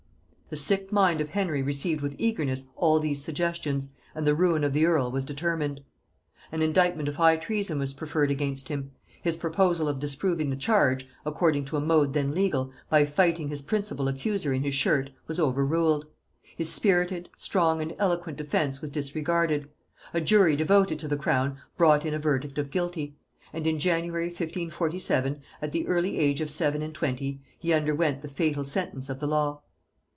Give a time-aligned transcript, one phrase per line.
[0.51, 4.73] The sick mind of Henry received with eagerness all these suggestions, and the ruin of
[4.73, 5.79] the earl was determined.
[6.51, 8.91] An indictment of high treason was preferred against him:
[9.21, 13.61] his proposal of disproving the charge, according to a mode then legal, by fighting his
[13.61, 16.07] principal accuser in his shirt, was overruled;
[16.57, 19.69] his spirited, strong and eloquent defence was disregarded
[20.13, 23.15] a jury devoted to the crown brought in a verdict of guilty;
[23.53, 28.27] and in January 1547, at the early age of seven and twenty, he underwent the
[28.27, 29.61] fatal sentence of the law.